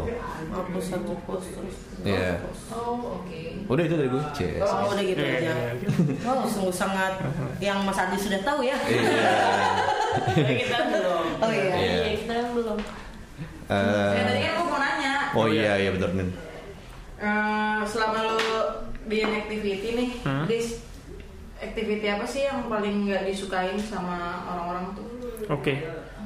[0.49, 1.75] Hapus satu post terus.
[2.01, 2.41] Iya.
[2.69, 3.39] Oh oke.
[3.65, 4.23] Udah itu dari gue.
[4.33, 4.59] Cies.
[4.61, 5.41] Oh udah gitu Iya, aja.
[5.45, 5.89] iya, iya.
[6.29, 7.13] Oh sungguh sangat
[7.59, 8.75] yang Mas Adi sudah tahu ya.
[8.81, 9.31] Iya.
[10.09, 11.25] Ya, kita belum.
[11.37, 11.63] Oh iya.
[11.69, 11.77] Iya.
[11.77, 12.77] Iya, kita yang belum.
[13.69, 15.13] Eh, Ya, tadi kan gue mau nanya.
[15.31, 16.29] oh iya iya bener Nin.
[17.19, 18.37] Eh, selama lo
[19.09, 20.45] di activity nih, Hmm?
[20.45, 20.79] Dis,
[21.57, 25.05] activity apa sih yang paling nggak disukain sama orang-orang tuh?
[25.49, 25.73] Oke.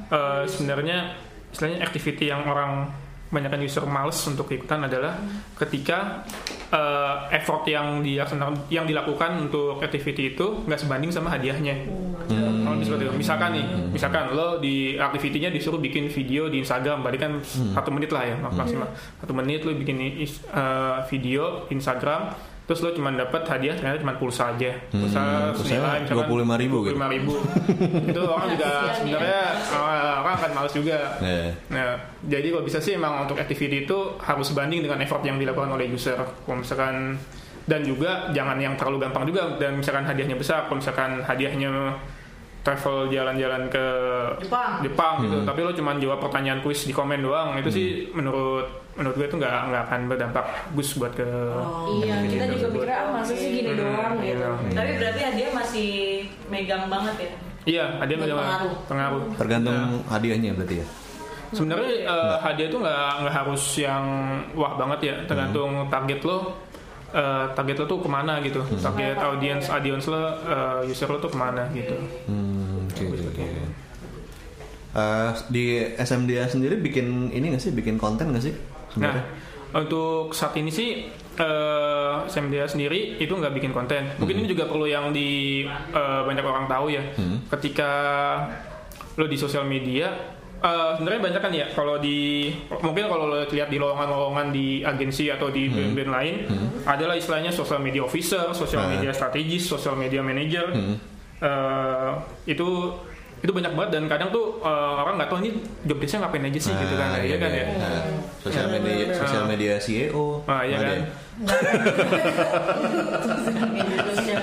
[0.06, 1.16] Eh, sebenarnya
[1.48, 2.92] istilahnya activity yang orang
[3.24, 5.18] kebanyakan user males untuk ikutan adalah
[5.58, 6.22] ketika
[6.70, 8.22] eh, effort yang dia
[8.68, 11.74] yang dilakukan untuk activity itu nggak sebanding sama hadiahnya.
[12.24, 12.62] Hmm.
[12.64, 13.14] Kalau seperti itu.
[13.14, 18.08] Misalkan nih, misalkan lo di activity-nya disuruh bikin video di Instagram, berarti kan satu menit
[18.10, 18.88] lah ya mak- maksimal.
[19.18, 22.32] Satu menit lo bikin eh, video Instagram,
[22.64, 24.72] terus lo cuma dapat hadiah ternyata cuma pulsa aja.
[24.88, 26.96] Pulsa Hmm, senilai misalkan 25.000 gitu.
[26.96, 28.08] 25.000.
[28.10, 30.98] itu orang juga sebenarnya eh, orang akan males juga.
[31.20, 31.52] Iya.
[31.68, 31.88] Nah,
[32.24, 35.86] jadi kalau bisa sih emang untuk activity itu harus sebanding dengan effort yang dilakukan oleh
[35.86, 36.16] user.
[36.16, 37.20] Kalau misalkan
[37.64, 41.96] dan juga jangan yang terlalu gampang juga dan misalkan hadiahnya besar, kalau misalkan hadiahnya
[42.60, 43.84] travel jalan-jalan ke
[44.40, 44.80] Jepang.
[44.80, 45.44] Jepang gitu, Hmm.
[45.44, 49.36] tapi lo cuma jawab pertanyaan kuis di komen doang, itu sih menurut menurut gue itu
[49.36, 51.26] nggak nggak akan berdampak bagus buat ke
[51.96, 54.38] Iya, kita juga mikirnya ah masa sih gini doang gitu.
[54.38, 54.48] Iya.
[54.70, 55.90] Tapi berarti dia masih
[56.46, 57.30] megang banget ya.
[57.64, 58.74] Iya, hadiah nggak Berpengaruh.
[58.86, 59.22] pengaruh.
[59.34, 60.06] Tergantung Nah.
[60.08, 60.86] hadiahnya berarti ya.
[61.50, 64.04] Sebenarnya eh, hadiah itu nggak nggak harus yang
[64.52, 66.38] wah banget ya, tergantung target lo.
[67.14, 71.30] eh, target lo tuh ke mana gitu, target audience audience lo, eh, user lo tuh
[71.30, 71.94] ke mana gitu.
[72.26, 73.42] Hmm, oke oke
[74.94, 75.64] Eh, di
[75.98, 78.54] SMDA sendiri bikin ini nggak sih, bikin konten nggak sih?
[78.54, 79.24] Nah, sebenarnya?
[79.74, 84.06] untuk saat ini sih eh SMDA sendiri itu nggak bikin konten.
[84.16, 87.02] Mungkin ini juga perlu yang di eh, banyak orang tahu ya.
[87.50, 87.90] Ketika
[89.14, 90.14] lo di sosial media,
[90.62, 91.66] eh, sebenarnya banyak kan ya.
[91.74, 96.34] Kalau di mungkin kalau lo lihat di lowongan-lowongan di agensi atau di brand-brand lain,
[96.86, 98.94] adalah istilahnya social media officer, social Ah.
[98.94, 100.70] media strategis, social media manager.
[101.34, 102.10] Eh,
[102.46, 102.94] itu
[103.44, 105.50] itu banyak banget dan kadang tuh eh, orang nggak tahu ini
[105.84, 107.64] job desk-nya ngapain aja sih gitu kan Ah, ya iya, kan iya.
[107.68, 108.02] ya Ah.
[108.40, 110.40] Sosial media, sosial media CEO.
[110.44, 110.88] Ah, iya kan?
[110.88, 111.04] ya?
[114.24, 114.38] iya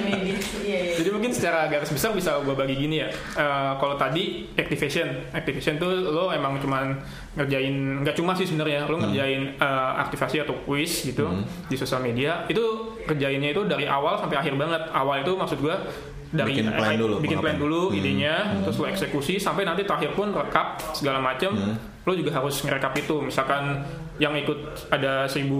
[0.65, 3.07] iya Jadi mungkin secara garis besar bisa gue bagi gini ya.
[3.09, 6.97] Eh, kalau tadi activation, activation tuh lo emang cuman
[7.33, 11.25] ngerjain, nggak cuma sih sebenarnya, lo ngerjain eh, aktivasi atau quiz gitu
[11.67, 12.45] di sosial media.
[12.45, 14.81] Itu kerjainnya itu dari awal sampai akhir banget.
[14.91, 15.75] Awal itu maksud gue
[16.32, 17.98] dari Bikin plan eh, dulu, bikin plan dulu Hmm.
[17.98, 21.52] idenya, terus lo eksekusi sampai nanti terakhir pun rekap segala macam.
[22.02, 23.22] Lo juga harus ngerekap itu.
[23.22, 23.84] Misalkan
[24.17, 24.58] yang ikut
[24.89, 25.52] ada 1000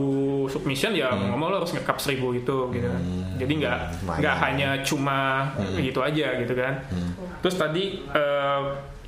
[0.48, 2.90] submission ya mau ngomong lo harus ngerekap 1000 itu gitu.
[3.38, 3.78] Jadi nggak
[4.18, 6.80] nggak hanya cuma gitu aja gitu kan.
[7.40, 8.62] Terus tadi eh,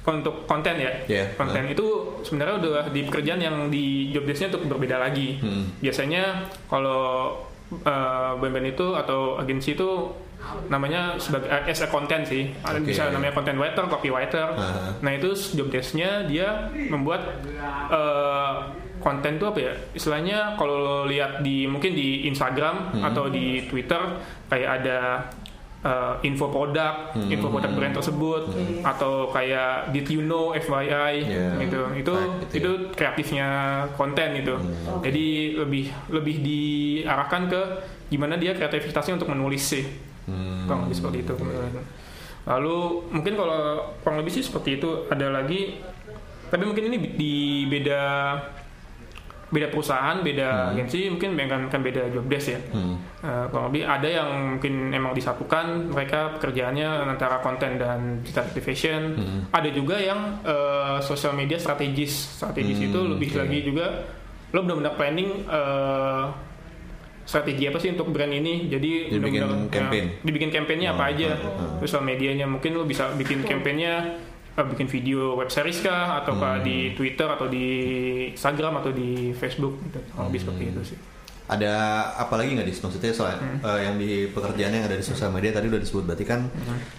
[0.04, 1.32] untuk konten ya, Iya.
[1.34, 1.88] konten itu
[2.22, 5.40] sebenarnya udah di pekerjaan yang di job desk-nya untuk berbeda lagi.
[5.40, 5.80] Hmm.
[5.80, 6.24] Biasanya
[6.68, 7.32] kalau
[7.74, 9.90] eh, band-band itu atau agensi itu
[10.66, 12.88] namanya sebagai eh, as a content sih, Ada Oke.
[12.88, 14.48] bisa namanya content writer, copywriter.
[14.52, 15.00] Aha.
[15.00, 16.48] Nah itu job desk-nya dia
[16.86, 17.44] membuat
[17.90, 18.56] eh,
[19.00, 19.74] konten tuh apa ya?
[19.92, 23.04] Istilahnya kalau lo lihat di mungkin di Instagram Hmm.
[23.04, 24.00] atau di Twitter
[24.48, 25.00] kayak ada
[25.84, 27.28] eh, info produk, Hmm.
[27.28, 31.60] info produk brand tersebut, atau kayak did you know FYI Yeah.
[31.60, 31.82] gitu.
[31.94, 32.56] Itu Fact gitu ya.
[32.56, 33.48] itu kreatifnya
[33.94, 34.56] konten gitu.
[35.02, 35.26] Jadi
[35.58, 37.62] lebih lebih diarahkan ke
[38.08, 39.84] gimana dia kreativitasnya untuk menulis sih.
[40.26, 40.66] Hmm.
[40.66, 41.34] Kurang lebih seperti itu.
[42.44, 42.78] Lalu
[43.10, 43.60] mungkin kalau
[44.04, 45.08] kurang lebih sih seperti itu.
[45.08, 45.80] Ada lagi,
[46.48, 47.34] tapi mungkin ini di
[47.68, 48.02] beda
[49.54, 52.60] beda perusahaan, beda agensi, mungkin kan, kan beda job desk ya.
[52.74, 52.98] Hmm.
[53.22, 59.02] Eh, kurang lebih ada yang mungkin emang disatukan mereka pekerjaannya antara konten dan digital activation.
[59.54, 62.42] Ada juga yang eh, social media strategis.
[62.42, 63.38] Strategis Hmm, itu lebih oke.
[63.40, 63.86] lagi juga
[64.54, 66.24] lo benar-benar planning eh,
[67.24, 68.68] strategi apa sih untuk brand ini.
[68.68, 70.06] Jadi Jadi bikin benar-benar, campaign.
[70.06, 71.28] ya, dibikin campaignnya apa Oh, aja.
[71.34, 71.72] oh, oh.
[71.80, 74.20] Sosial medianya mungkin lo bisa bikin campaignnya
[74.54, 76.62] eh, bikin video web series kah atau Hmm.
[76.62, 77.66] di Twitter atau di
[78.30, 79.98] Instagram atau di Facebook gitu.
[80.16, 80.74] Lebih seperti Hmm.
[80.74, 81.00] itu sih.
[81.44, 81.74] Ada
[82.16, 85.52] apa lagi nggak di maksudnya soal eh, yang di pekerjaan yang ada di sosial media
[85.52, 86.48] tadi udah disebut berarti kan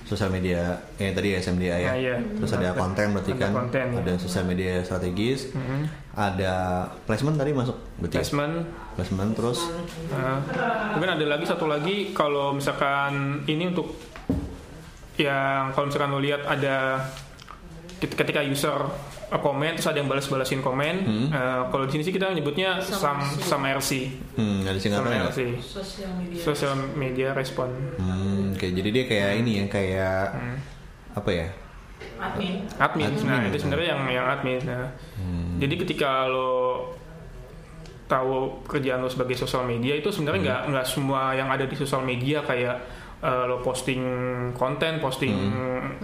[0.03, 0.61] sosial media
[0.99, 1.89] yang tadi SMDA ya.
[1.89, 2.17] Ah, iya.
[2.21, 3.51] Terus ada konten berarti Ada kan.
[3.55, 3.99] konten, ya.
[4.01, 5.49] Ada sosial media strategis.
[5.51, 5.81] Mhm.
[6.13, 6.53] Ada
[7.03, 8.15] placement tadi masuk berarti.
[8.15, 8.25] ya?
[8.95, 9.59] Placement terus
[10.07, 10.39] Nah,
[10.93, 13.13] mungkin ada lagi satu lagi kalau misalkan
[13.45, 13.91] ini untuk
[15.15, 17.07] yang kalau misalkan lo lihat ada
[17.97, 18.75] ket- ketika user
[19.31, 21.27] uh, komen terus ada yang balas-balasin komen Hmm.
[21.29, 23.91] eh, kalau di sini sih kita nyebutnya sam sam RC
[24.35, 25.31] hmm, ada sam nggak?
[25.31, 30.59] RC sosial media social media respon Hmm, oke jadi dia kayak ini ya kayak Hmm.
[31.15, 31.47] apa ya?
[32.15, 33.49] admin admin, Admin, nah ya.
[33.49, 34.91] itu sebenarnya yang yang admin nah.
[35.15, 35.57] Hmm.
[35.57, 36.51] jadi ketika lo
[38.05, 42.05] tahu kerjaan lo sebagai sosial media itu sebenarnya nggak nggak semua yang ada di sosial
[42.05, 42.77] media kayak
[43.25, 44.03] eh, lo posting
[44.53, 45.33] konten, posting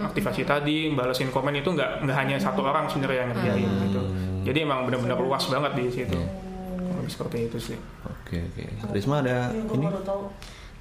[0.01, 4.01] aktivasi tadi, balesin komen itu nggak nggak hanya satu orang sebenarnya yang ngerjain gitu.
[4.41, 6.17] Jadi emang benar-benar luas banget di situ.
[6.97, 7.77] Lebih seperti itu sih.
[8.05, 8.63] Oke oke.
[8.93, 9.85] Risma ada Gue ini?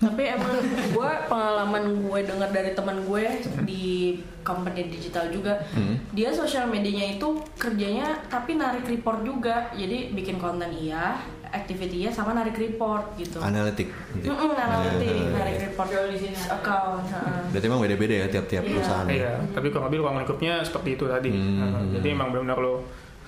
[0.00, 0.56] Tapi emang
[0.90, 3.24] gue pengalaman gue dengar dari teman gue
[3.62, 6.00] di company digital juga, Hmm.
[6.10, 9.68] dia sosial medianya itu kerjanya tapi narik report juga.
[9.70, 13.36] Jadi bikin konten iya, activity iya sama narik report gitu.
[13.38, 13.92] Analitik.
[14.16, 15.36] Mm-mm, analitik, Ya.
[15.36, 17.04] narik report Kalau di sini account.
[17.52, 18.72] Berarti emang beda-beda ya tiap-tiap Iya.
[18.72, 19.04] perusahaan.
[19.04, 19.12] ya?
[19.12, 21.28] Iya, tapi kurang lebih ruang lingkupnya seperti itu tadi.
[21.28, 21.60] Hmm.
[21.60, 22.74] Nah, jadi emang benar-benar lo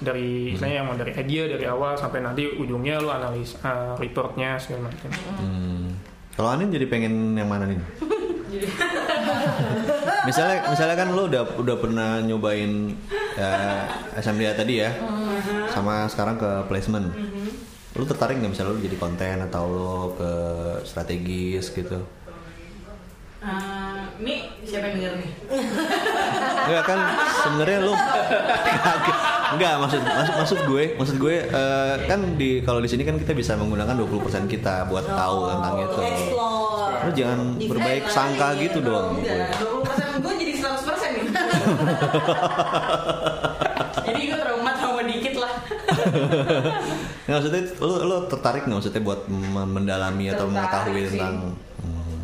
[0.01, 4.57] dari istilahnya yang mau dari idea dari awal sampai nanti ujungnya lo analis eh, reportnya
[4.57, 5.11] segala macam.
[5.37, 5.92] Hmm.
[6.33, 7.79] Kalau Anin jadi pengen yang mana nih?
[10.23, 12.95] misalnya misalnya kan lo udah udah pernah nyobain
[13.35, 13.85] ya,
[14.17, 14.95] SMDA tadi ya,
[15.73, 17.13] sama sekarang ke placement.
[17.93, 20.33] Lo tertarik nggak misalnya lo jadi konten atau lo ke
[20.89, 22.01] strategis gitu?
[23.43, 25.31] Eh, ini siapa yang denger nih
[26.63, 26.99] Enggak kan
[27.43, 27.91] sebenarnya lu
[29.59, 33.35] enggak maksud maksud maksud gue maksud gue eh, kan di kalau di sini kan kita
[33.35, 35.99] bisa menggunakan 20% kita buat tahu tentang itu.
[36.07, 37.03] Explore.
[37.03, 38.63] Lu jangan Defend berbaik lah, sangka iya.
[38.63, 39.19] gitu dong.
[39.19, 41.27] Enggak, 20% gue jadi 100% nih
[44.07, 45.53] Jadi gue trauma trauma dikit lah
[47.27, 49.27] Nggak, maksudnya lu lu tertarik nggak maksudnya buat
[49.67, 51.19] mendalami atau Tertarik mengetahui sih.
[51.19, 51.59] tentang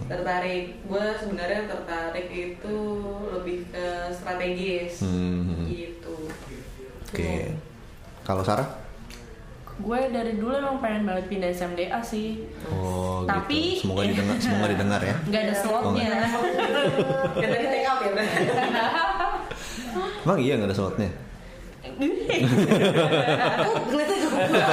[0.09, 2.77] Tertarik, gue sebenarnya tertarik itu
[3.29, 6.17] lebih ke strategis hmm, Gitu
[7.09, 7.57] Oke.
[8.25, 8.69] Kalau Sarah?
[9.79, 12.45] Gue dari dulu emang pengen banget pindah SMDA sih.
[12.69, 13.87] Oh Tapi- gitu.
[13.87, 15.17] Semoga didengar semoga didengar ya.
[15.25, 16.11] Nggak ada slotnya.
[17.39, 18.11] Yang tadi take out ya
[20.27, 21.09] Emang iya nggak ada slotnya?
[21.89, 24.67] Aku ngeliatnya ke gua.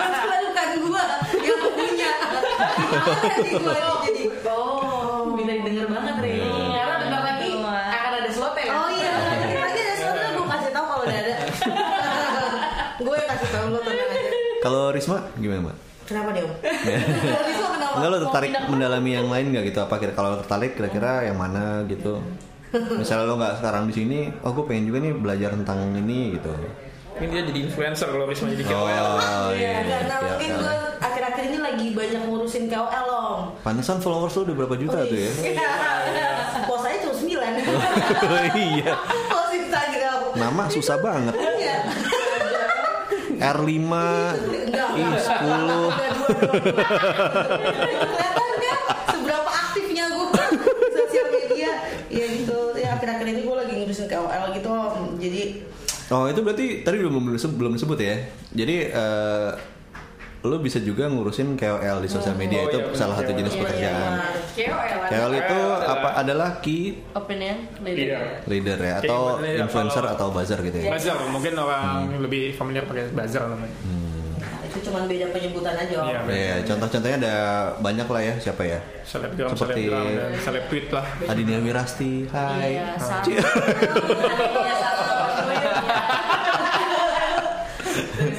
[0.00, 1.02] Masalah bukan gua
[1.38, 2.12] yang punya.
[3.38, 4.07] Jadi gua jadi.
[5.68, 8.76] Didengar banget Ri Karena bentar lagi akan ada slotnya kan?
[8.80, 9.12] Oh iya,
[9.68, 11.34] lagi ada sesuatu gue kasih tahu kalau udah ada.
[13.04, 14.30] gue yang kasih tahu lo tenang aja.
[14.64, 15.76] Kalau Risma gimana, Mbak?
[16.08, 16.44] Kenapa dia?
[17.52, 17.94] Risma kenapa?
[18.00, 19.78] Enggak lo tertarik mendalami yang lain nggak gitu?
[19.84, 22.16] Apa kira kalau tertarik kira-kira yang mana gitu?
[22.72, 26.48] Misalnya lo nggak sekarang di sini, oh gue pengen juga nih belajar tentang ini gitu.
[27.20, 29.08] Ini dia jadi influencer kalau Risma jadi KOL.
[29.20, 29.84] Oh iya.
[29.84, 30.60] Karena iya, mungkin iya.
[30.64, 33.07] gue akhir-akhir ini lagi banyak ngurusin KOL.
[33.68, 35.28] Pantesan followers lo udah berapa juta tuh ya?
[36.64, 37.28] Bos saya cuma 9
[38.72, 38.96] iya.
[39.28, 41.36] Bos Instagram Nama susah banget.
[41.36, 41.76] Iya
[43.38, 46.72] R5 Enggak, Ih, 10 Enggak, dua, dua, dua.
[48.08, 48.80] Kelihatan kan
[49.12, 50.26] seberapa aktifnya gue
[50.90, 51.70] sosial media
[52.08, 54.72] Ya gitu, ya akhir-akhir ini gue lagi ngurusin KOL gitu
[55.20, 55.42] Jadi
[56.08, 58.16] Oh itu berarti tadi belum belum disebut, belum disebut ya.
[58.56, 59.50] Jadi eh,
[60.40, 63.60] lo bisa juga ngurusin KOL di sosial media Oh, itu iya, salah satu jenis Iya,
[63.60, 64.12] pekerjaan.
[64.54, 67.82] iya, KOL KOL itu KOL adalah- apa adalah key Opinion Iya.
[67.82, 68.22] leader.
[68.46, 70.88] leader ya atau ya, influencer atau buzzer gitu ya.
[70.88, 71.86] Buzzer, mungkin orang
[72.18, 73.74] lebih familiar pakai buzzer namanya.
[74.60, 76.20] itu cuma beda penyebutan aja Iya.
[76.28, 77.34] Ya, contoh-contohnya ada
[77.80, 78.78] banyak lah ya siapa ya?
[79.02, 81.04] Selebgram, Seperti- selebgram, dan seleb tweet lah.
[81.24, 82.76] Adinia Wirasti, Hai.
[82.76, 82.84] Iya.
[83.28, 83.42] Iya.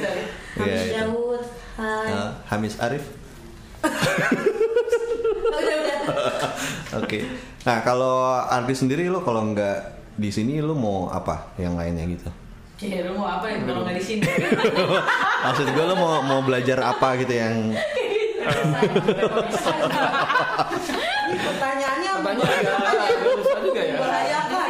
[0.56, 0.94] Hamis itu.
[0.94, 1.44] Daud
[1.80, 3.00] Hai Hamis Arif.
[3.80, 5.96] Udah, udah.
[7.00, 7.24] Oke.
[7.64, 12.28] Nah kalau artis sendiri lo kalau nggak di sini lo mau apa yang lainnya gitu?
[12.84, 14.28] Ya lu mau apa ya kalau nggak di sini?
[15.48, 18.44] Maksud gue lo mau mau belajar apa gitu yang Ini
[21.40, 23.96] pertanyaannya Pertanyaan juga, susah juga ya.
[23.96, 24.68] Membahayakan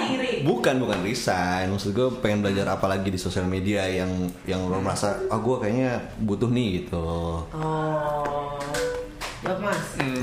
[0.71, 1.67] bukan bukan resign.
[1.75, 5.57] Maksud gue pengen belajar apa lagi di sosial media yang yang lo merasa ah gue
[5.59, 7.03] kayaknya butuh nih gitu.
[7.51, 8.55] Oh
[9.43, 10.23] Jawab mas Hmm.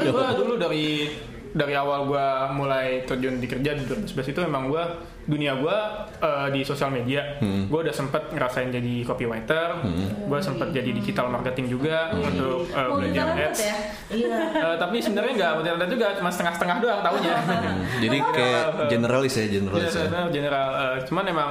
[0.00, 1.12] gue dulu dari
[1.56, 4.82] dari awal gue mulai terjun di kerja di 2011 itu emang gue
[5.24, 5.76] dunia gue
[6.18, 7.64] eh, di sosial media Hmm.
[7.66, 9.80] gue udah sempet ngerasain jadi copywriter
[10.22, 13.74] gue sempet jadi digital marketing juga untuk eh, Oh, belajar ads ya?
[14.06, 17.34] Iya Eh, tapi sebenarnya nggak multi juga cuma setengah-setengah doang tahunya
[18.04, 20.04] Jadi kayak generalis ya generalis ya.
[20.04, 20.68] Iya, general.
[20.76, 21.50] eh, cuman emang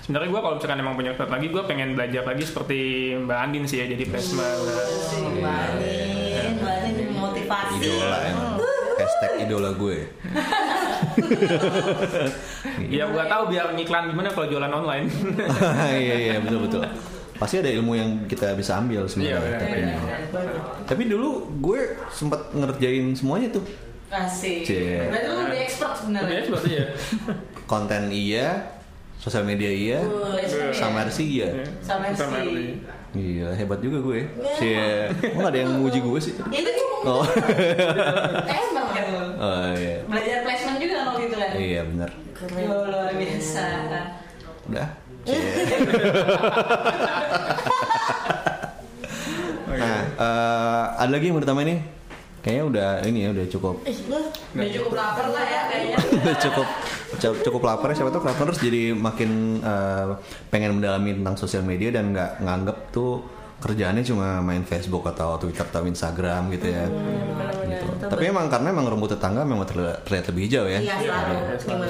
[0.00, 2.78] sebenarnya gue kalau misalkan emang punya lagi gue pengen belajar lagi seperti
[3.18, 4.56] Mbak Andin sih ya jadi placement.
[5.34, 8.57] Mbak Anin Mbak Anin motivasi Idola emang.
[9.08, 9.98] Hashtag idola gue.
[12.90, 15.06] Ya gue tahu biar ngiklan gimana kalau jualan online.
[15.96, 16.82] iya iya betul betul.
[17.38, 19.40] Pasti ada ilmu yang kita bisa ambil Iya, sebenarnya.
[19.40, 19.60] benar.
[19.62, 19.78] tapi,
[20.28, 20.62] Banyak.
[20.84, 21.28] tapi dulu
[21.62, 23.64] gue sempat ngerjain semuanya tuh.
[24.08, 24.66] Asik.
[24.66, 25.08] Cie.
[25.08, 26.40] Berarti lu lebih expert Lebih sebenarnya.
[26.42, 26.84] seperti ya.
[27.70, 28.46] Konten iya,
[29.16, 30.72] sosial media iya, ya?
[30.74, 31.48] sama RC iya.
[31.80, 32.20] Sama RC.
[33.14, 34.20] Iya hebat juga gue.
[34.58, 36.34] Cie, gak ada yang muji gue sih?
[36.50, 38.87] Ya itu cuma Oh, Expert kan lu.
[39.38, 39.96] Oh iya.
[40.04, 41.50] Belajar placement juga kan waktu itu kan?
[41.54, 42.10] Iya benar.
[42.54, 43.64] Yo, luar biasa.
[44.68, 44.88] Udah.
[45.28, 45.44] Cie.
[49.68, 51.80] nah, eh, ada lagi yang ditambahin nih?
[52.38, 55.96] Kayaknya udah ini ya udah cukup Udah cukup lapar lah ya kayaknya.
[56.22, 56.66] udah cukup
[57.18, 60.06] cu- cukup lapar ya siapa tuh terus jadi makin eh,
[60.48, 63.26] pengen mendalami tentang sosial media dan nggak nganggep tuh
[63.58, 66.86] kerjaannya cuma main Facebook atau Twitter atau Instagram gitu ya.
[67.96, 70.78] Tapi emang karena emang rumput tetangga memang terlihat, terlihat lebih hijau ya.
[70.78, 70.94] Iya
[71.58, 71.84] selalu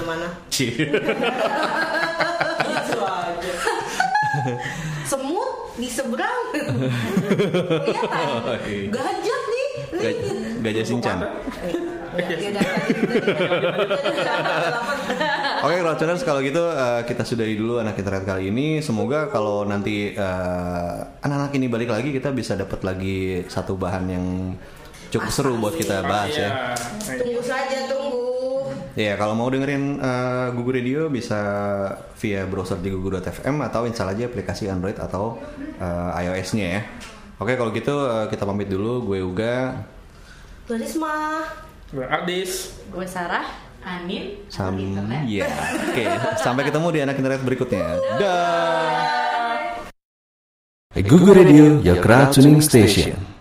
[0.49, 0.71] Cie.
[0.79, 0.99] Gitu
[3.19, 3.53] aja.
[5.05, 8.91] Semut di seberang Kelihatan Oh, iya.
[8.91, 10.23] Gajah nih Gaj-
[10.61, 11.19] Gajah Sinchan.
[12.19, 12.99] Ya, ya udah, lanjut.
[15.59, 18.79] Oke, Rockers kalau gitu eh, kita sudahi dulu anak internet kali ini.
[18.79, 24.27] Semoga kalau nanti eh, anak-anak ini balik lagi kita bisa dapat lagi satu bahan yang
[25.09, 26.51] cukup seru buat kita bahas ya.
[27.05, 28.29] Tunggu saja tunggu
[28.99, 31.39] Ya, kalau mau dengerin eh, Gugu Radio bisa
[32.19, 35.39] via browser di gugu.fm atau install aja aplikasi Android atau
[35.79, 36.83] eh, iOS-nya ya.
[37.39, 39.07] Oke, kalau gitu eh, kita pamit dulu.
[39.07, 39.87] Gue Uga.
[40.67, 41.47] Risma
[41.95, 42.75] Gue Ardis.
[42.91, 43.47] Gue Sarah.
[43.87, 44.43] Anin.
[44.51, 44.75] Sam
[45.31, 45.47] ya.
[45.95, 46.05] Oke,
[46.43, 47.87] sampai ketemu di anak internet berikutnya.
[48.19, 48.99] Dah.
[50.99, 53.29] Google Radio, your crowd tuning station.